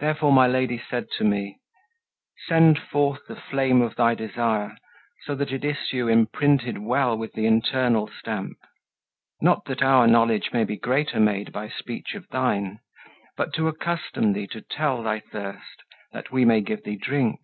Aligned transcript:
Therefore 0.00 0.32
my 0.32 0.46
Lady 0.46 0.78
said 0.90 1.10
to 1.12 1.24
me: 1.24 1.60
"Send 2.46 2.78
forth 2.78 3.22
The 3.26 3.36
flame 3.40 3.80
of 3.80 3.96
thy 3.96 4.14
desire, 4.14 4.76
so 5.24 5.34
that 5.34 5.50
it 5.50 5.64
issue 5.64 6.08
Imprinted 6.08 6.76
well 6.76 7.16
with 7.16 7.32
the 7.32 7.46
internal 7.46 8.06
stamp; 8.06 8.58
Not 9.40 9.64
that 9.64 9.80
our 9.82 10.06
knowledge 10.06 10.52
may 10.52 10.64
be 10.64 10.76
greater 10.76 11.18
made 11.20 11.52
By 11.52 11.70
speech 11.70 12.14
of 12.14 12.28
thine, 12.28 12.80
but 13.34 13.54
to 13.54 13.66
accustom 13.66 14.34
thee 14.34 14.46
To 14.48 14.60
tell 14.60 15.02
thy 15.02 15.20
thirst, 15.20 15.84
that 16.12 16.30
we 16.30 16.44
may 16.44 16.60
give 16.60 16.84
thee 16.84 16.96
drink." 16.96 17.40